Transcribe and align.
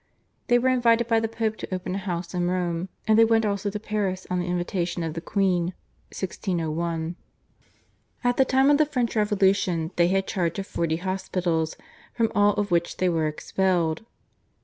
They 0.47 0.57
were 0.57 0.69
invited 0.69 1.05
by 1.07 1.19
the 1.19 1.27
Pope 1.27 1.57
to 1.57 1.71
open 1.71 1.93
a 1.93 1.99
house 1.99 2.33
in 2.33 2.49
Rome, 2.49 2.89
and 3.07 3.19
they 3.19 3.23
went 3.23 3.45
also 3.45 3.69
to 3.69 3.79
Paris 3.79 4.25
on 4.31 4.39
the 4.39 4.47
invitation 4.47 5.03
of 5.03 5.13
the 5.13 5.21
queen 5.21 5.75
(1601). 6.11 7.15
At 8.23 8.37
the 8.37 8.43
time 8.43 8.71
of 8.71 8.79
the 8.79 8.87
French 8.87 9.15
Revolution 9.15 9.91
they 9.97 10.07
had 10.07 10.25
charge 10.25 10.57
of 10.57 10.65
forty 10.65 10.95
hospitals, 10.95 11.77
from 12.15 12.31
all 12.33 12.53
of 12.55 12.71
which 12.71 12.97
they 12.97 13.09
were 13.09 13.27
expelled. 13.27 14.03